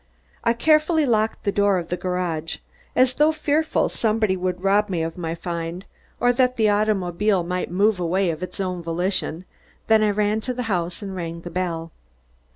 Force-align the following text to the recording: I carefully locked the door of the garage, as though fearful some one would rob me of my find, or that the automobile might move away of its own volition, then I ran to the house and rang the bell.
I 0.43 0.53
carefully 0.53 1.05
locked 1.05 1.43
the 1.43 1.51
door 1.51 1.77
of 1.77 1.89
the 1.89 1.95
garage, 1.95 2.57
as 2.95 3.13
though 3.13 3.31
fearful 3.31 3.87
some 3.87 4.19
one 4.19 4.39
would 4.41 4.63
rob 4.63 4.89
me 4.89 5.03
of 5.03 5.15
my 5.15 5.35
find, 5.35 5.85
or 6.19 6.33
that 6.33 6.57
the 6.57 6.69
automobile 6.69 7.43
might 7.43 7.69
move 7.69 7.99
away 7.99 8.31
of 8.31 8.41
its 8.41 8.59
own 8.59 8.81
volition, 8.81 9.45
then 9.85 10.01
I 10.01 10.09
ran 10.09 10.41
to 10.41 10.55
the 10.55 10.63
house 10.73 11.03
and 11.03 11.15
rang 11.15 11.41
the 11.41 11.51
bell. 11.51 11.91